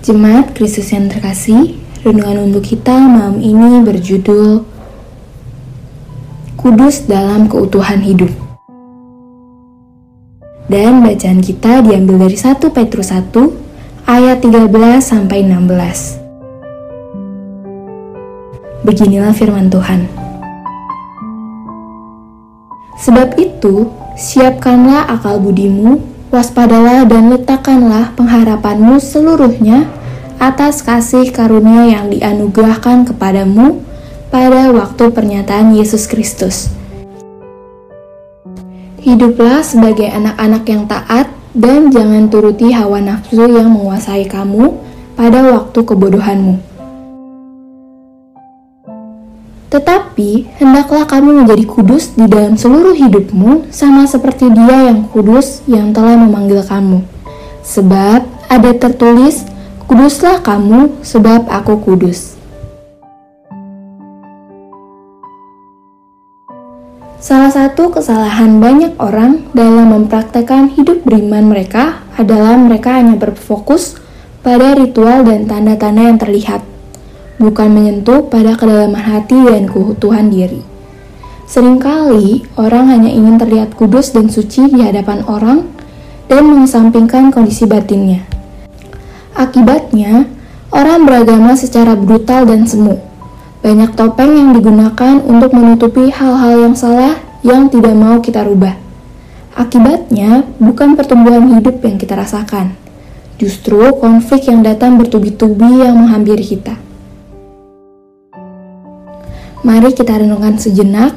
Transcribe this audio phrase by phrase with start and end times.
[0.00, 4.64] Jemaat Kristus yang terkasih, renungan untuk kita malam ini berjudul
[6.56, 8.32] Kudus dalam keutuhan hidup.
[10.72, 13.28] Dan bacaan kita diambil dari 1 Petrus 1
[14.08, 14.72] ayat 13
[15.04, 16.16] sampai 16.
[18.88, 20.08] Beginilah firman Tuhan.
[23.04, 29.90] Sebab itu, siapkanlah akal budimu Waspadalah dan letakkanlah pengharapanmu seluruhnya
[30.38, 33.82] atas kasih karunia yang dianugerahkan kepadamu
[34.30, 36.70] pada waktu pernyataan Yesus Kristus.
[39.02, 44.70] Hiduplah sebagai anak-anak yang taat dan jangan turuti hawa nafsu yang menguasai kamu
[45.18, 46.69] pada waktu kebodohanmu.
[49.70, 55.94] Tetapi, hendaklah kamu menjadi kudus di dalam seluruh hidupmu, sama seperti Dia yang kudus yang
[55.94, 57.06] telah memanggil kamu.
[57.62, 59.46] Sebab ada tertulis,
[59.86, 62.34] "Kuduslah kamu, sebab Aku kudus."
[67.22, 74.00] Salah satu kesalahan banyak orang dalam mempraktekkan hidup beriman mereka adalah mereka hanya berfokus
[74.40, 76.64] pada ritual dan tanda-tanda yang terlihat
[77.40, 80.60] bukan menyentuh pada kedalaman hati dan keutuhan diri.
[81.48, 85.66] Seringkali orang hanya ingin terlihat kudus dan suci di hadapan orang
[86.30, 88.22] dan mengesampingkan kondisi batinnya.
[89.34, 90.30] Akibatnya,
[90.70, 93.02] orang beragama secara brutal dan semu.
[93.64, 98.76] Banyak topeng yang digunakan untuk menutupi hal-hal yang salah yang tidak mau kita rubah.
[99.56, 102.78] Akibatnya, bukan pertumbuhan hidup yang kita rasakan,
[103.42, 106.89] justru konflik yang datang bertubi-tubi yang menghampiri kita.
[109.60, 111.12] Mari kita renungkan sejenak,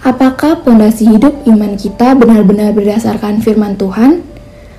[0.00, 4.24] apakah pondasi hidup iman kita benar-benar berdasarkan firman Tuhan,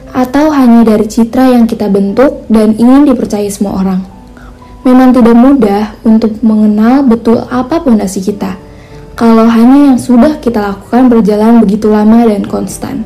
[0.10, 4.02] atau hanya dari citra yang kita bentuk dan ingin dipercaya semua orang?
[4.82, 8.58] Memang tidak mudah untuk mengenal betul apa pondasi kita,
[9.14, 13.06] kalau hanya yang sudah kita lakukan berjalan begitu lama dan konstan.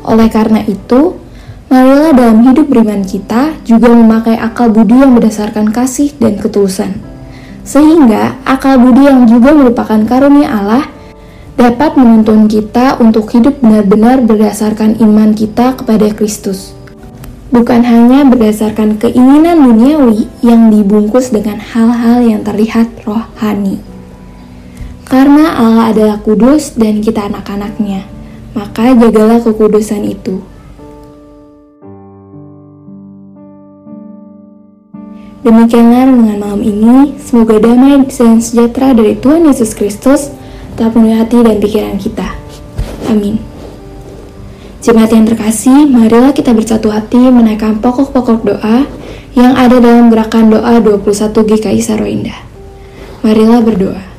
[0.00, 1.20] Oleh karena itu,
[1.68, 7.09] marilah dalam hidup beriman kita juga memakai akal budi yang berdasarkan kasih dan ketulusan
[7.70, 10.90] sehingga akal budi yang juga merupakan karunia Allah
[11.54, 16.74] dapat menuntun kita untuk hidup benar-benar berdasarkan iman kita kepada Kristus.
[17.54, 23.78] Bukan hanya berdasarkan keinginan duniawi yang dibungkus dengan hal-hal yang terlihat rohani.
[25.06, 28.02] Karena Allah adalah kudus dan kita anak-anaknya,
[28.54, 30.42] maka jagalah kekudusan itu.
[35.40, 37.16] Demikianlah renungan malam ini.
[37.16, 40.28] Semoga damai dan sejahtera dari Tuhan Yesus Kristus
[40.76, 42.28] telah penuhi hati dan pikiran kita.
[43.08, 43.40] Amin.
[44.84, 48.84] Jemaat yang terkasih, marilah kita bersatu hati menaikkan pokok-pokok doa
[49.32, 52.36] yang ada dalam gerakan doa 21 GKI Saro Indah.
[53.24, 54.09] Marilah berdoa.